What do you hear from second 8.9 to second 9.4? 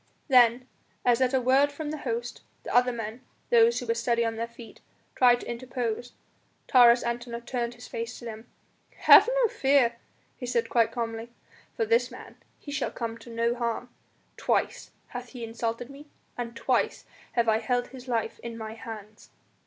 "Have